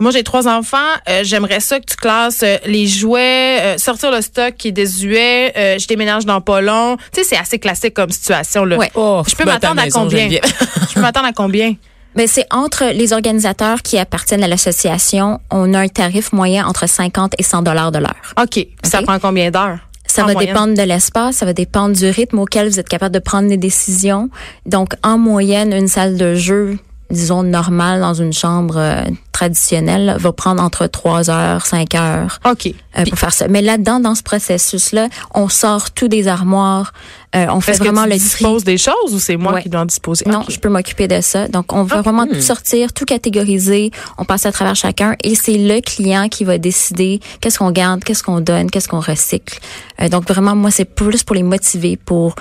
Moi, 0.00 0.10
j'ai 0.10 0.22
trois 0.22 0.48
enfants, 0.48 0.76
euh, 1.08 1.20
j'aimerais 1.22 1.60
ça 1.60 1.78
que 1.80 1.86
tu 1.86 1.96
classes 1.96 2.42
euh, 2.42 2.56
les 2.66 2.86
jouets, 2.86 3.76
sortir 3.78 4.10
le 4.10 4.20
stock 4.20 4.54
qui 4.56 4.68
est 4.68 4.72
désuet, 4.72 5.52
je 5.78 5.86
déménage 5.86 6.26
dans 6.26 6.40
pas 6.40 6.60
long. 6.60 6.96
Tu 7.12 7.20
sais, 7.20 7.28
c'est 7.30 7.36
assez 7.36 7.58
classique 7.58 7.94
comme 7.94 8.10
situation 8.10 8.64
Oh, 8.94 9.22
je 9.28 9.34
peux 9.34 9.44
m'attendre 9.44 9.80
à 9.80 9.88
combien? 9.88 10.28
je 10.28 10.94
peux 10.94 11.00
m'attendre 11.00 11.26
à 11.26 11.32
combien? 11.32 11.74
Ben, 12.14 12.26
c'est 12.26 12.46
entre 12.50 12.92
les 12.92 13.12
organisateurs 13.14 13.80
qui 13.80 13.98
appartiennent 13.98 14.44
à 14.44 14.48
l'association, 14.48 15.40
on 15.50 15.72
a 15.72 15.80
un 15.80 15.88
tarif 15.88 16.32
moyen 16.32 16.66
entre 16.66 16.86
50 16.86 17.34
et 17.38 17.42
100 17.42 17.62
dollars 17.62 17.90
de 17.90 17.98
l'heure. 18.00 18.34
OK. 18.40 18.66
Ça 18.82 19.00
prend 19.02 19.18
combien 19.18 19.50
d'heures? 19.50 19.78
Ça 20.06 20.24
va 20.24 20.34
dépendre 20.34 20.76
de 20.76 20.82
l'espace, 20.82 21.36
ça 21.36 21.46
va 21.46 21.54
dépendre 21.54 21.96
du 21.96 22.10
rythme 22.10 22.38
auquel 22.38 22.68
vous 22.68 22.78
êtes 22.78 22.88
capable 22.88 23.14
de 23.14 23.18
prendre 23.18 23.48
des 23.48 23.56
décisions. 23.56 24.28
Donc, 24.66 24.92
en 25.02 25.16
moyenne, 25.16 25.72
une 25.72 25.88
salle 25.88 26.18
de 26.18 26.34
jeu, 26.34 26.76
disons, 27.12 27.42
normale 27.42 28.00
dans 28.00 28.14
une 28.14 28.32
chambre 28.32 28.76
euh, 28.76 29.04
traditionnelle 29.32 30.16
va 30.18 30.32
prendre 30.32 30.62
entre 30.62 30.86
3 30.86 31.30
heures, 31.30 31.66
5 31.66 31.94
heures. 31.94 32.40
OK. 32.44 32.74
Euh, 32.98 33.04
pour 33.06 33.18
faire 33.18 33.32
ça. 33.32 33.48
Mais 33.48 33.62
là-dedans, 33.62 34.00
dans 34.00 34.14
ce 34.14 34.22
processus-là, 34.22 35.08
on 35.34 35.48
sort 35.48 35.90
tout 35.90 36.08
des 36.08 36.28
armoires. 36.28 36.92
Euh, 37.34 37.46
on 37.48 37.60
fait 37.60 37.78
vraiment 37.78 38.04
que 38.04 38.10
tu 38.10 38.44
le 38.44 38.62
des 38.62 38.76
choses 38.76 39.14
ou 39.14 39.18
c'est 39.18 39.36
moi 39.36 39.60
qui 39.62 39.70
dois 39.70 39.80
en 39.80 39.86
disposer? 39.86 40.26
Non, 40.28 40.44
je 40.48 40.58
peux 40.58 40.68
m'occuper 40.68 41.08
de 41.08 41.20
ça. 41.22 41.48
Donc, 41.48 41.72
on 41.72 41.82
va 41.84 42.02
vraiment 42.02 42.26
tout 42.26 42.40
sortir, 42.40 42.92
tout 42.92 43.06
catégoriser. 43.06 43.90
On 44.18 44.24
passe 44.24 44.44
à 44.44 44.52
travers 44.52 44.76
chacun 44.76 45.16
et 45.24 45.34
c'est 45.34 45.56
le 45.56 45.80
client 45.80 46.28
qui 46.28 46.44
va 46.44 46.58
décider 46.58 47.20
qu'est-ce 47.40 47.58
qu'on 47.58 47.70
garde, 47.70 48.04
qu'est-ce 48.04 48.22
qu'on 48.22 48.40
donne, 48.40 48.70
qu'est-ce 48.70 48.88
qu'on 48.88 49.00
recycle. 49.00 49.58
Euh, 50.00 50.08
donc, 50.10 50.28
vraiment, 50.28 50.54
moi, 50.54 50.70
c'est 50.70 50.84
plus 50.84 51.22
pour 51.24 51.34
les 51.34 51.42
motiver, 51.42 51.96
pour 51.96 52.34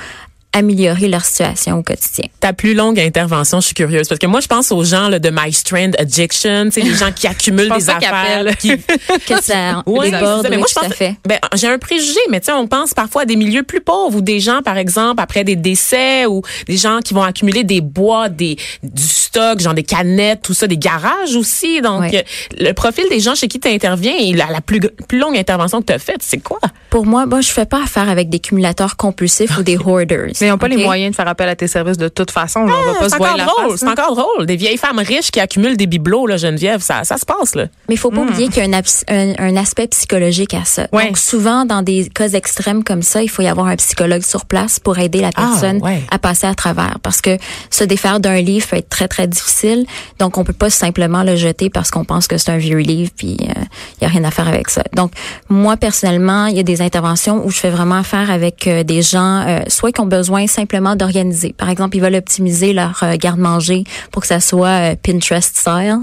améliorer 0.53 1.07
leur 1.07 1.23
situation 1.23 1.77
au 1.77 1.83
quotidien. 1.83 2.25
Ta 2.39 2.53
plus 2.53 2.73
longue 2.73 2.99
intervention, 2.99 3.61
je 3.61 3.67
suis 3.67 3.75
curieuse 3.75 4.07
parce 4.07 4.19
que 4.19 4.27
moi 4.27 4.41
je 4.41 4.47
pense 4.47 4.71
aux 4.71 4.83
gens 4.83 5.07
là, 5.07 5.19
de 5.19 5.29
My 5.29 5.51
Strand 5.53 5.91
Addiction, 5.97 6.65
tu 6.65 6.71
sais 6.71 6.81
les 6.81 6.95
gens 6.95 7.11
qui 7.11 7.27
accumulent 7.27 7.71
des 7.77 7.89
affaires 7.89 8.45
qui 8.57 8.77
que 9.27 9.41
ça 9.41 9.83
déborde, 9.85 10.47
mais 10.49 10.57
moi 10.57 10.67
je 10.69 10.79
pense 10.79 10.93
fait. 10.93 11.15
Ben 11.25 11.39
j'ai 11.53 11.67
un 11.67 11.77
préjugé 11.77 12.19
mais 12.29 12.39
tu 12.39 12.47
sais 12.47 12.51
on 12.53 12.67
pense 12.67 12.93
parfois 12.93 13.21
à 13.23 13.25
des 13.25 13.35
milieux 13.35 13.63
plus 13.63 13.81
pauvres 13.81 14.17
ou 14.17 14.21
des 14.21 14.39
gens 14.39 14.61
par 14.61 14.77
exemple 14.77 15.21
après 15.21 15.43
des 15.43 15.55
décès 15.55 16.25
ou 16.25 16.41
des 16.67 16.77
gens 16.77 16.99
qui 16.99 17.13
vont 17.13 17.23
accumuler 17.23 17.63
des 17.63 17.81
bois, 17.81 18.27
des 18.29 18.57
du 18.83 19.03
stock, 19.03 19.59
genre 19.59 19.73
des 19.73 19.83
canettes, 19.83 20.41
tout 20.41 20.53
ça, 20.53 20.67
des 20.67 20.77
garages 20.77 21.35
aussi. 21.35 21.81
Donc 21.81 22.11
le 22.57 22.71
profil 22.73 23.05
des 23.09 23.19
gens 23.19 23.35
chez 23.35 23.47
qui 23.47 23.59
tu 23.59 23.69
interviens 23.69 24.15
et 24.19 24.33
la, 24.33 24.47
la 24.47 24.61
plus 24.61 24.81
plus 25.07 25.19
longue 25.19 25.37
intervention 25.37 25.81
que 25.81 25.87
tu 25.87 25.93
as 25.93 25.99
faite, 25.99 26.21
c'est 26.21 26.39
quoi? 26.39 26.59
Pour 26.89 27.05
moi, 27.05 27.25
moi 27.25 27.41
je 27.41 27.49
fais 27.49 27.65
pas 27.65 27.83
affaire 27.83 28.09
avec 28.09 28.29
des 28.29 28.39
cumulateurs 28.39 28.97
compulsifs 28.97 29.57
ou 29.57 29.63
des 29.63 29.77
hoarders. 29.77 30.31
Mais 30.41 30.47
ils 30.47 30.49
n'ont 30.49 30.57
pas 30.57 30.67
les 30.67 30.83
moyens 30.83 31.11
de 31.11 31.15
faire 31.15 31.27
appel 31.27 31.47
à 31.49 31.55
tes 31.55 31.67
services 31.67 31.97
de 31.97 32.07
toute 32.07 32.31
façon. 32.31 32.65
Là. 32.65 32.73
on 32.73 32.93
va 32.93 32.99
pas 32.99 33.09
se 33.09 33.15
voir 33.17 33.37
la 33.37 33.45
drôle, 33.45 33.77
C'est 33.77 33.87
encore 33.87 34.15
drôle. 34.15 34.45
Des 34.45 34.55
vieilles 34.55 34.77
femmes 34.77 34.99
riches 34.99 35.31
qui 35.31 35.39
accumulent 35.39 35.77
des 35.77 35.87
bibelots, 35.87 36.27
là, 36.27 36.37
Geneviève, 36.37 36.81
ça, 36.81 37.03
ça 37.03 37.17
se 37.17 37.25
passe. 37.25 37.55
Là. 37.55 37.65
Mais 37.87 37.95
il 37.95 37.97
faut 37.97 38.09
pas 38.09 38.21
hmm. 38.21 38.29
oublier 38.29 38.47
qu'il 38.49 38.63
y 38.63 38.73
a 38.73 38.81
un, 39.09 39.33
un, 39.37 39.55
aspect 39.55 39.87
psychologique 39.87 40.53
à 40.53 40.65
ça. 40.65 40.87
Donc 40.91 41.17
souvent, 41.17 41.65
dans 41.65 41.81
des 41.81 42.09
cas 42.09 42.29
extrêmes 42.29 42.83
comme 42.83 43.01
ça, 43.01 43.21
il 43.21 43.29
faut 43.29 43.41
y 43.41 43.47
avoir 43.47 43.67
un 43.67 43.75
psychologue 43.75 44.23
sur 44.23 44.45
place 44.45 44.79
pour 44.79 44.97
aider 44.99 45.21
la 45.21 45.29
ah, 45.35 45.41
personne 45.41 45.81
à 46.09 46.19
passer 46.19 46.47
à 46.47 46.55
travers. 46.55 46.97
Parce 47.03 47.21
que 47.21 47.37
se 47.69 47.83
défaire 47.83 48.19
d'un 48.19 48.41
livre 48.41 48.67
peut 48.67 48.77
être 48.77 48.89
très, 48.89 49.07
très 49.07 49.27
difficile. 49.27 49.85
Donc, 50.19 50.37
on 50.37 50.43
peut 50.43 50.53
pas 50.53 50.69
simplement 50.69 51.23
le 51.23 51.35
jeter 51.35 51.69
parce 51.69 51.91
qu'on 51.91 52.05
pense 52.05 52.27
que 52.27 52.37
c'est 52.37 52.51
un 52.51 52.57
vieux 52.57 52.77
livre 52.77 53.11
puis 53.15 53.37
il 53.39 53.49
euh, 53.49 54.01
y 54.01 54.05
a 54.05 54.07
rien 54.07 54.23
à 54.23 54.31
faire 54.31 54.47
avec 54.47 54.69
ça. 54.69 54.83
Donc, 54.93 55.11
moi, 55.49 55.77
personnellement, 55.77 56.45
il 56.45 56.55
y 56.55 56.59
a 56.59 56.63
des 56.63 56.81
interventions 56.81 57.45
où 57.45 57.51
je 57.51 57.57
fais 57.57 57.69
vraiment 57.69 57.95
affaire 57.95 58.31
avec 58.31 58.67
euh, 58.67 58.83
des 58.83 59.01
gens, 59.01 59.45
euh, 59.47 59.59
soit 59.67 59.91
qui 59.91 60.01
ont 60.01 60.05
besoin 60.05 60.30
simplement 60.47 60.95
d'organiser. 60.95 61.53
Par 61.53 61.69
exemple, 61.69 61.97
ils 61.97 62.01
veulent 62.01 62.15
optimiser 62.15 62.73
leur 62.73 63.01
euh, 63.03 63.15
garde-manger 63.17 63.83
pour 64.11 64.21
que 64.21 64.27
ça 64.27 64.39
soit 64.39 64.91
euh, 64.91 64.95
Pinterest 65.01 65.55
style. 65.57 65.99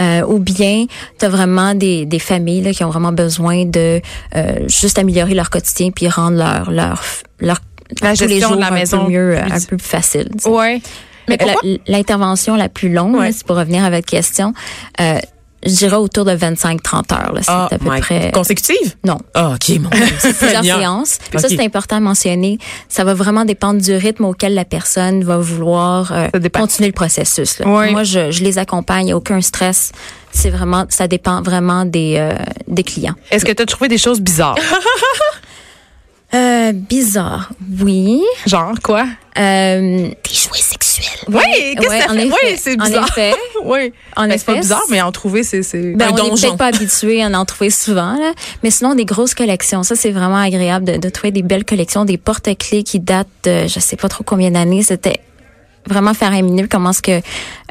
Euh, 0.00 0.22
ou 0.22 0.38
bien 0.38 0.86
tu 1.18 1.24
as 1.24 1.28
vraiment 1.28 1.74
des, 1.74 2.06
des 2.06 2.18
familles 2.18 2.62
là, 2.62 2.72
qui 2.72 2.84
ont 2.84 2.90
vraiment 2.90 3.12
besoin 3.12 3.64
de 3.64 4.00
juste 4.68 4.98
améliorer 4.98 5.34
leur 5.34 5.50
quotidien 5.50 5.90
puis 5.90 6.08
rendre 6.08 6.36
leur 6.36 6.70
leur 6.70 7.02
leur 7.40 7.58
la 8.02 8.14
gestion 8.14 8.54
de 8.54 8.60
la 8.60 8.70
maison 8.70 9.02
un 9.02 9.04
peu 9.04 9.10
mieux, 9.10 9.38
un 9.38 9.60
peu 9.68 9.76
plus 9.76 9.86
facile. 9.86 10.28
Ouais. 10.44 10.80
Mais 11.28 11.38
l'intervention 11.86 12.56
la, 12.56 12.68
plus 12.68 12.92
longue, 12.92 13.18
c'est 13.32 13.46
pour 13.46 13.56
revenir 13.56 13.84
à 13.84 13.90
votre 13.90 14.06
question, 14.06 14.54
euh, 15.00 15.18
je 15.64 15.72
dirais 15.72 15.96
autour 15.96 16.24
de 16.24 16.32
25-30 16.32 17.14
heures. 17.14 17.34
C'est 17.42 17.50
oh 17.50 17.52
à 17.52 17.68
peu 17.70 17.78
près. 17.78 18.30
Consécutive? 18.32 18.96
Non. 19.04 19.18
Ah, 19.34 19.54
OK, 19.54 19.76
mon 19.80 19.90
C'est 20.18 20.32
plusieurs 20.38 20.64
séances. 20.64 21.18
Ça, 21.36 21.48
c'est 21.48 21.64
important 21.64 21.96
à 21.96 22.00
mentionner. 22.00 22.58
Ça 22.88 23.04
va 23.04 23.14
vraiment 23.14 23.44
dépendre 23.44 23.80
du 23.80 23.94
rythme 23.94 24.24
auquel 24.24 24.54
la 24.54 24.64
personne 24.64 25.24
va 25.24 25.38
vouloir 25.38 26.12
euh, 26.12 26.28
continuer 26.52 26.88
le 26.88 26.94
processus. 26.94 27.60
Moi, 27.64 28.04
je, 28.04 28.30
je, 28.30 28.44
les 28.44 28.58
accompagne. 28.58 29.12
Aucun 29.14 29.40
stress. 29.40 29.92
C'est 30.30 30.50
vraiment, 30.50 30.84
ça 30.88 31.08
dépend 31.08 31.42
vraiment 31.42 31.84
des, 31.84 32.16
euh, 32.18 32.34
des 32.68 32.84
clients. 32.84 33.14
Est-ce 33.30 33.44
que 33.44 33.52
tu 33.52 33.62
as 33.62 33.66
trouvé 33.66 33.88
des 33.88 33.98
choses 33.98 34.20
bizarres? 34.20 34.58
Euh, 36.34 36.72
bizarre, 36.72 37.48
oui. 37.80 38.22
Genre 38.44 38.74
quoi? 38.82 39.06
Euh, 39.38 40.08
des 40.08 40.34
jouets 40.34 40.58
sexuels. 40.58 40.67
Oui, 41.28 41.74
qu'est-ce 41.76 41.88
que 41.88 42.14
ça 42.14 42.14
Oui, 42.14 42.56
c'est 42.56 42.76
bizarre. 42.76 43.02
En 43.02 43.06
effet. 43.06 43.34
oui. 43.64 43.92
En 44.16 44.22
ben, 44.22 44.30
effet. 44.30 44.38
C'est 44.38 44.44
pas 44.46 44.60
bizarre, 44.60 44.84
mais 44.90 45.02
en 45.02 45.12
trouver, 45.12 45.42
c'est 45.42 45.60
ben, 45.94 46.08
on 46.12 46.24
n'est 46.24 46.30
peut-être 46.30 46.56
pas 46.56 46.66
habitué 46.66 47.22
à 47.22 47.28
en 47.28 47.44
trouver 47.44 47.70
souvent, 47.70 48.14
là. 48.14 48.32
Mais 48.62 48.70
sinon, 48.70 48.94
des 48.94 49.04
grosses 49.04 49.34
collections. 49.34 49.82
Ça, 49.82 49.94
c'est 49.94 50.10
vraiment 50.10 50.36
agréable 50.36 50.84
de, 50.84 50.96
de, 50.96 51.08
trouver 51.08 51.30
des 51.30 51.42
belles 51.42 51.64
collections, 51.64 52.04
des 52.04 52.18
porte-clés 52.18 52.82
qui 52.82 53.00
datent 53.00 53.28
de 53.44 53.66
je 53.66 53.80
sais 53.80 53.96
pas 53.96 54.08
trop 54.08 54.24
combien 54.24 54.50
d'années. 54.50 54.82
C'était 54.82 55.20
vraiment 55.86 56.14
faramineux 56.14 56.68
comment 56.70 56.90
est-ce 56.90 57.02
que 57.02 57.20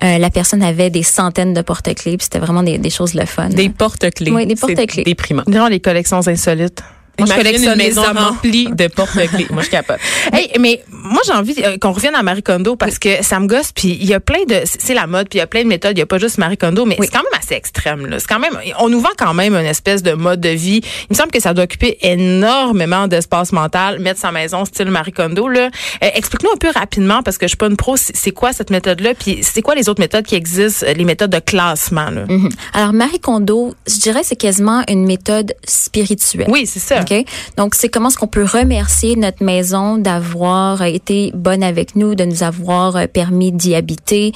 euh, 0.04 0.18
la 0.18 0.30
personne 0.30 0.64
avait 0.64 0.90
des 0.90 1.04
centaines 1.04 1.54
de 1.54 1.62
porte-clés, 1.62 2.18
puis 2.18 2.24
c'était 2.24 2.40
vraiment 2.40 2.64
des, 2.64 2.78
des 2.78 2.90
choses 2.90 3.14
le 3.14 3.26
fun. 3.26 3.50
Des 3.50 3.70
porte-clés. 3.70 4.32
Oui, 4.32 4.46
des 4.46 4.56
porte-clés. 4.56 5.04
Déprimant. 5.04 5.44
Genre 5.48 5.70
les 5.70 5.80
collections 5.80 6.28
insolites. 6.28 6.84
Moi, 7.20 7.28
je 7.28 7.36
collectionne 7.36 7.72
une 7.72 7.78
maison 7.78 8.04
remplie 8.04 8.70
de 8.72 8.88
porte-clés. 8.88 9.48
moi, 9.50 9.64
je 9.64 9.70
capote. 9.70 9.98
Hey, 10.34 10.52
mais 10.60 10.84
moi, 10.90 11.22
j'ai 11.26 11.32
envie 11.32 11.56
euh, 11.64 11.78
qu'on 11.78 11.92
revienne 11.92 12.14
à 12.14 12.22
Marie 12.22 12.44
Kondo 12.44 12.76
parce 12.76 13.00
que 13.00 13.24
ça 13.24 13.40
me 13.40 13.48
gosse. 13.48 13.72
Puis 13.72 13.98
il 14.00 14.06
y 14.06 14.14
a 14.14 14.20
plein 14.20 14.44
de, 14.48 14.62
c'est 14.66 14.94
la 14.94 15.08
mode. 15.08 15.30
Puis 15.30 15.38
il 15.38 15.40
y 15.40 15.44
a 15.44 15.48
plein 15.48 15.64
de 15.64 15.68
méthodes. 15.68 15.98
Il 15.98 16.00
y 16.00 16.04
a 16.04 16.06
pas 16.06 16.18
juste 16.18 16.38
Marie 16.38 16.58
Kondo, 16.58 16.86
mais 16.86 16.98
c'est 17.00 17.08
quand 17.08 17.24
même 17.24 17.40
assez 17.40 17.56
extrême. 17.56 18.06
Là. 18.06 18.20
C'est 18.20 18.28
quand 18.28 18.40
même, 18.40 18.58
on 18.80 18.90
nous 18.90 19.00
vend 19.00 19.10
quand 19.18 19.34
même 19.34 19.56
une 19.56 19.66
espèce 19.66 20.04
de 20.04 20.14
mode 20.14 20.42
de 20.42 20.50
vie. 20.50 20.82
Il 20.84 21.08
me 21.12 21.16
semble 21.16 21.32
que 21.32 21.40
ça 21.40 21.54
doit 21.54 21.64
occuper 21.64 21.98
énormément 22.02 23.08
d'espace 23.08 23.52
mental, 23.52 24.00
mettre 24.00 24.20
sa 24.20 24.32
maison 24.32 24.66
style 24.66 24.92
Marie 24.92 25.14
Kondo. 25.14 25.48
Là, 25.48 25.70
euh, 26.04 26.10
explique-nous 26.14 26.52
un 26.52 26.58
peu 26.58 26.70
rapidement 26.72 27.24
parce 27.24 27.38
que 27.38 27.46
je 27.46 27.50
suis 27.50 27.58
pas 27.58 27.68
une 27.68 27.78
pro. 27.78 27.96
C'est 27.98 28.32
quoi 28.32 28.54
cette 28.54 28.70
méthode-là 28.70 29.14
Puis 29.14 29.40
c'est 29.42 29.62
quoi 29.62 29.76
les 29.76 29.90
autres 29.90 30.02
méthodes 30.02 30.26
qui 30.26 30.36
existent, 30.36 30.86
les 30.96 31.06
méthodes 31.06 31.32
de 31.32 31.40
classement 31.40 32.10
là? 32.10 32.26
Mm-hmm. 32.26 32.52
Alors 32.74 32.94
Marie 32.94 33.20
Kondo, 33.20 33.74
je 33.88 34.00
dirais, 34.00 34.22
c'est 34.24 34.36
quasiment 34.36 34.84
une 34.88 35.06
méthode 35.06 35.56
spirituelle. 35.66 36.48
Oui, 36.50 36.68
c'est 36.68 36.80
ça. 36.80 37.04
OK? 37.10 37.26
Donc, 37.56 37.76
c'est 37.76 37.90
comment 37.90 38.10
est-ce 38.10 38.18
qu'on 38.18 38.28
peut 38.28 38.44
remercier 38.44 39.16
notre 39.16 39.44
maison 39.44 39.98
d'avoir 39.98 40.82
été 40.84 41.32
bonne 41.34 41.64
avec 41.64 41.96
nous, 41.96 42.16
de 42.16 42.26
nous 42.26 42.44
avoir 42.44 43.08
permis 43.08 43.52
d'y 43.52 43.76
habiter, 43.76 44.34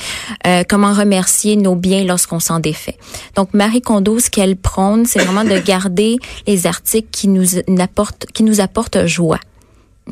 euh, 0.48 0.64
comment 0.68 0.94
remercier 0.94 1.56
nos 1.56 1.76
biens 1.76 2.04
lorsqu'on 2.04 2.40
s'en 2.40 2.60
défait? 2.60 2.98
Donc, 3.36 3.54
Marie 3.54 3.82
Kondo, 3.82 4.20
ce 4.20 4.30
qu'elle 4.30 4.56
prône, 4.56 5.06
c'est 5.06 5.20
vraiment 5.20 5.44
de 5.44 5.60
garder 5.66 6.18
les 6.48 6.68
articles 6.68 7.10
qui 7.12 7.28
nous 7.28 7.46
apportent, 7.80 8.26
qui 8.34 8.44
nous 8.44 8.62
apportent 8.62 9.06
joie. 9.06 9.40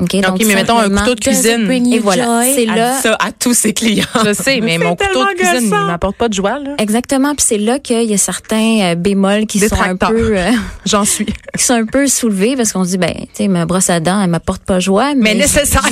OK, 0.00 0.16
donc, 0.20 0.42
mais 0.44 0.54
mettons 0.54 0.78
un 0.78 0.88
couteau 0.88 1.14
de 1.14 1.20
cuisine. 1.20 1.70
Et 1.92 1.98
voilà, 1.98 2.42
c'est 2.54 2.66
là. 2.66 3.00
ça 3.00 3.16
à 3.20 3.32
tous 3.32 3.54
ses 3.54 3.72
clients. 3.72 4.06
Je 4.24 4.32
sais, 4.32 4.60
mais 4.60 4.78
mon 4.78 4.96
couteau 4.96 5.24
de 5.24 5.34
cuisine, 5.36 5.70
il 5.72 5.86
m'apporte 5.86 6.16
pas 6.16 6.28
de 6.28 6.34
joie. 6.34 6.58
Là. 6.58 6.74
Exactement, 6.78 7.34
puis 7.34 7.44
c'est 7.46 7.58
là 7.58 7.78
qu'il 7.78 8.02
y 8.04 8.14
a 8.14 8.18
certains 8.18 8.80
euh, 8.80 8.94
bémols 8.94 9.46
qui 9.46 9.60
sont 9.60 9.80
un 9.80 9.96
peu. 9.96 10.38
Euh, 10.38 10.50
J'en 10.86 11.04
suis. 11.04 11.26
Qui 11.58 11.64
sont 11.64 11.74
un 11.74 11.84
peu 11.84 12.06
soulevés 12.06 12.56
parce 12.56 12.72
qu'on 12.72 12.84
se 12.84 12.90
dit, 12.90 12.98
ben, 12.98 13.12
tu 13.12 13.26
sais, 13.34 13.48
ma 13.48 13.66
brosse 13.66 13.90
à 13.90 14.00
dents, 14.00 14.22
elle 14.22 14.30
m'apporte 14.30 14.62
pas 14.62 14.78
joie. 14.78 15.14
Mais, 15.14 15.34
mais 15.34 15.40
nécessaire. 15.40 15.82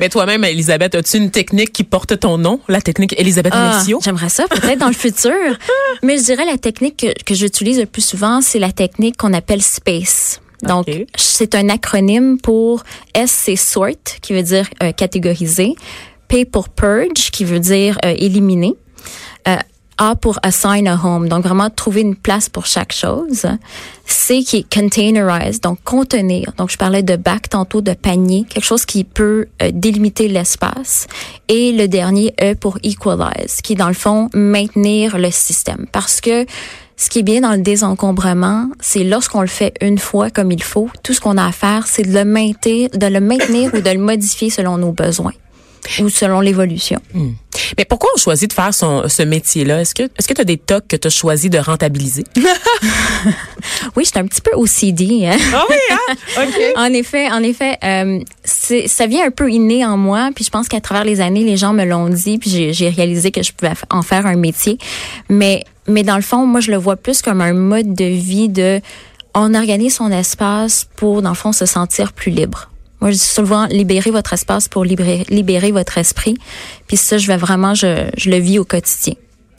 mais 0.00 0.08
toi-même, 0.08 0.42
Elisabeth, 0.44 0.94
as-tu 0.94 1.18
une 1.18 1.30
technique 1.30 1.72
qui 1.72 1.84
porte 1.84 2.18
ton 2.18 2.38
nom, 2.38 2.58
la 2.68 2.80
technique 2.80 3.14
Elisabeth 3.18 3.52
ah, 3.54 3.82
J'aimerais 4.02 4.30
ça, 4.30 4.48
peut-être 4.48 4.78
dans 4.78 4.88
le 4.88 4.94
futur. 4.94 5.30
mais 6.02 6.16
je 6.16 6.24
dirais 6.24 6.46
la 6.46 6.58
technique 6.58 6.96
que, 6.96 7.22
que 7.22 7.34
j'utilise 7.34 7.78
le 7.78 7.86
plus 7.86 8.04
souvent, 8.04 8.40
c'est 8.40 8.58
la 8.58 8.72
technique 8.72 9.16
qu'on 9.18 9.34
appelle 9.34 9.62
SPACE. 9.62 10.40
Donc, 10.66 10.86
c'est 11.16 11.54
un 11.54 11.68
acronyme 11.68 12.38
pour 12.38 12.82
S, 13.14 13.30
c'est 13.30 13.56
sort, 13.56 13.84
qui 14.20 14.32
veut 14.32 14.42
dire 14.42 14.68
euh, 14.82 14.92
catégoriser. 14.92 15.74
P 16.28 16.44
pour 16.44 16.68
purge, 16.68 17.30
qui 17.30 17.44
veut 17.44 17.60
dire 17.60 17.98
euh, 18.04 18.14
éliminer. 18.16 18.74
Euh, 19.48 19.56
a 19.98 20.16
pour 20.16 20.38
assign 20.42 20.88
a 20.88 20.98
home, 21.02 21.28
donc 21.28 21.44
vraiment 21.44 21.70
trouver 21.70 22.00
une 22.00 22.16
place 22.16 22.48
pour 22.48 22.66
chaque 22.66 22.92
chose. 22.92 23.46
C 24.06 24.42
qui 24.42 24.58
est 24.58 24.74
containerize, 24.74 25.60
donc 25.60 25.78
contenir. 25.84 26.52
Donc 26.56 26.70
je 26.70 26.76
parlais 26.76 27.02
de 27.02 27.16
bac 27.16 27.48
tantôt, 27.48 27.80
de 27.80 27.92
panier, 27.92 28.44
quelque 28.48 28.64
chose 28.64 28.84
qui 28.84 29.04
peut 29.04 29.46
euh, 29.62 29.70
délimiter 29.72 30.28
l'espace. 30.28 31.06
Et 31.48 31.72
le 31.72 31.86
dernier 31.86 32.34
E 32.40 32.54
pour 32.54 32.78
equalize, 32.82 33.60
qui 33.62 33.74
est 33.74 33.76
dans 33.76 33.88
le 33.88 33.94
fond 33.94 34.28
maintenir 34.34 35.16
le 35.18 35.30
système. 35.30 35.86
Parce 35.92 36.20
que 36.20 36.44
ce 36.96 37.08
qui 37.08 37.20
est 37.20 37.22
bien 37.22 37.40
dans 37.40 37.52
le 37.52 37.62
désencombrement, 37.62 38.68
c'est 38.80 39.04
lorsqu'on 39.04 39.40
le 39.40 39.46
fait 39.46 39.74
une 39.80 39.98
fois 39.98 40.30
comme 40.30 40.52
il 40.52 40.62
faut, 40.62 40.88
tout 41.02 41.12
ce 41.12 41.20
qu'on 41.20 41.36
a 41.36 41.46
à 41.46 41.52
faire, 41.52 41.86
c'est 41.86 42.02
de 42.02 42.12
le 42.12 42.24
maintenir, 42.24 42.90
de 42.90 43.06
le 43.06 43.20
maintenir 43.20 43.74
ou 43.74 43.80
de 43.80 43.90
le 43.90 43.98
modifier 43.98 44.50
selon 44.50 44.78
nos 44.78 44.92
besoins 44.92 45.32
ou 46.00 46.08
selon 46.08 46.40
l'évolution. 46.40 47.00
Hmm. 47.12 47.32
Mais 47.78 47.84
pourquoi 47.84 48.10
on 48.14 48.18
choisit 48.18 48.48
de 48.48 48.54
faire 48.54 48.72
son, 48.72 49.08
ce 49.08 49.22
métier-là? 49.22 49.80
Est-ce 49.80 49.94
que 49.94 50.02
est-ce 50.02 50.28
que 50.28 50.34
tu 50.34 50.40
as 50.40 50.44
des 50.44 50.58
tocs 50.58 50.86
que 50.88 50.96
tu 50.96 51.06
as 51.06 51.10
choisi 51.10 51.50
de 51.50 51.58
rentabiliser? 51.58 52.24
oui, 53.96 54.04
j'étais 54.04 54.20
un 54.20 54.26
petit 54.26 54.40
peu 54.40 54.52
OCD. 54.54 55.26
Hein? 55.26 55.36
Ah 55.52 55.64
oui, 55.68 55.76
hein? 55.90 56.42
OK. 56.42 56.60
en 56.76 56.92
effet, 56.92 57.30
en 57.30 57.42
effet, 57.42 57.78
euh, 57.84 58.20
ça 58.44 59.06
vient 59.06 59.26
un 59.26 59.30
peu 59.30 59.50
inné 59.50 59.84
en 59.84 59.96
moi, 59.96 60.30
puis 60.34 60.44
je 60.44 60.50
pense 60.50 60.68
qu'à 60.68 60.80
travers 60.80 61.04
les 61.04 61.20
années, 61.20 61.44
les 61.44 61.56
gens 61.56 61.72
me 61.72 61.84
l'ont 61.84 62.08
dit, 62.08 62.38
puis 62.38 62.72
j'ai 62.72 62.88
réalisé 62.88 63.30
que 63.30 63.42
je 63.42 63.52
pouvais 63.52 63.72
en 63.90 64.02
faire 64.02 64.26
un 64.26 64.36
métier. 64.36 64.78
Mais 65.28 65.64
mais 65.86 66.02
dans 66.02 66.16
le 66.16 66.22
fond, 66.22 66.46
moi, 66.46 66.60
je 66.60 66.70
le 66.70 66.78
vois 66.78 66.96
plus 66.96 67.20
comme 67.20 67.40
un 67.40 67.52
mode 67.52 67.94
de 67.94 68.04
vie 68.04 68.48
de 68.48 68.80
on 69.34 69.54
organise 69.54 69.96
son 69.96 70.10
espace 70.12 70.86
pour, 70.96 71.20
dans 71.20 71.30
le 71.30 71.34
fond, 71.34 71.52
se 71.52 71.66
sentir 71.66 72.12
plus 72.12 72.30
libre. 72.30 72.70
Moi, 73.04 73.10
je 73.10 73.18
dis 73.18 73.22
souvent, 73.22 73.66
libérer 73.66 74.10
votre 74.10 74.32
espace 74.32 74.66
pour 74.66 74.82
libérer, 74.82 75.26
libérer 75.28 75.72
votre 75.72 75.98
esprit. 75.98 76.38
Puis 76.86 76.96
ça, 76.96 77.18
je 77.18 77.26
vais 77.26 77.36
vraiment, 77.36 77.74
je, 77.74 78.08
je 78.16 78.30
le 78.30 78.38
vis 78.38 78.58
au 78.58 78.64
quotidien. 78.64 79.12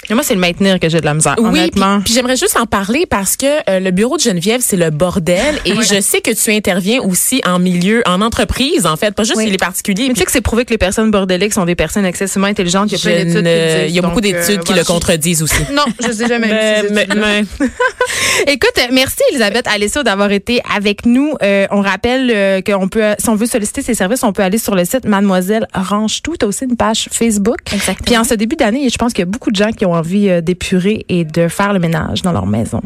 Et 0.09 0.13
moi, 0.13 0.23
c'est 0.23 0.35
le 0.35 0.39
maintenir 0.39 0.79
que 0.79 0.87
j'ai 0.87 1.01
de 1.01 1.05
la 1.05 1.13
misère, 1.13 1.35
oui, 1.39 1.45
honnêtement. 1.45 2.01
Puis, 2.01 2.13
j'aimerais 2.13 2.35
juste 2.35 2.57
en 2.57 2.65
parler 2.65 3.05
parce 3.09 3.35
que 3.37 3.45
euh, 3.69 3.79
le 3.79 3.91
bureau 3.91 4.17
de 4.17 4.21
Geneviève, 4.21 4.61
c'est 4.63 4.75
le 4.75 4.91
bordel. 4.91 5.59
Et 5.65 5.73
je 5.73 5.99
sais 6.01 6.21
que 6.21 6.31
tu 6.31 6.51
interviens 6.51 7.01
aussi 7.01 7.41
en 7.45 7.59
milieu, 7.59 8.03
en 8.05 8.21
entreprise, 8.21 8.85
en 8.85 8.97
fait, 8.97 9.15
pas 9.15 9.23
juste 9.23 9.43
les 9.43 9.57
particuliers. 9.57 10.07
Mais 10.07 10.13
tu 10.13 10.19
sais 10.19 10.25
que 10.25 10.31
c'est 10.31 10.41
prouvé 10.41 10.65
que 10.65 10.71
les 10.71 10.77
personnes 10.77 11.09
bordéliques 11.09 11.53
sont 11.53 11.65
des 11.65 11.75
personnes 11.75 12.05
excessivement 12.05 12.47
intelligentes. 12.47 12.91
Il 12.91 12.97
y 12.97 13.01
a 13.01 13.09
plein 13.09 13.25
d'études 13.25 13.87
Il 13.87 13.95
y 13.95 13.99
a 13.99 14.01
beaucoup 14.01 14.21
d'études 14.21 14.59
euh, 14.59 14.63
qui 14.63 14.73
le 14.73 14.83
contredisent 14.83 15.41
aussi. 15.43 15.55
Non, 15.75 15.83
je 15.99 16.11
sais 16.11 16.27
jamais. 16.27 16.83
mais, 16.91 17.07
mais, 17.15 17.43
Écoute, 18.47 18.79
merci 18.91 19.17
Elisabeth 19.31 19.67
Alessio 19.67 20.03
d'avoir 20.03 20.31
été 20.31 20.61
avec 20.73 21.05
nous. 21.05 21.33
Euh, 21.41 21.67
on 21.69 21.81
rappelle 21.81 22.63
qu'on 22.63 22.87
peut, 22.87 23.15
si 23.17 23.27
on 23.29 23.35
veut 23.35 23.45
solliciter 23.45 23.81
ses 23.81 23.93
services, 23.93 24.23
on 24.23 24.31
peut 24.31 24.43
aller 24.43 24.57
sur 24.57 24.75
le 24.75 24.85
site 24.85 25.05
Mademoiselle 25.05 25.67
Range 25.73 26.21
Tout. 26.21 26.35
Tu 26.37 26.45
as 26.45 26.47
aussi 26.47 26.65
une 26.65 26.77
page 26.77 27.09
Facebook. 27.11 27.57
Puis 28.05 28.17
en 28.17 28.23
ce 28.23 28.35
début 28.35 28.55
d'année, 28.55 28.87
je 28.89 28.97
pense 28.97 29.11
qu'il 29.11 29.23
y 29.23 29.27
a 29.27 29.31
beaucoup 29.31 29.51
de 29.51 29.55
gens 29.55 29.71
qui 29.71 29.85
ont 29.85 29.94
envie 29.97 30.29
euh, 30.29 30.41
d'épurer 30.41 31.05
et 31.09 31.25
de 31.25 31.47
faire 31.47 31.73
le 31.73 31.79
ménage 31.79 32.21
dans 32.21 32.31
leur 32.31 32.45
maison. 32.45 32.81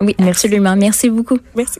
Oui, 0.00 0.14
absolument. 0.18 0.76
Merci 0.76 1.10
beaucoup. 1.10 1.38
Merci. 1.56 1.78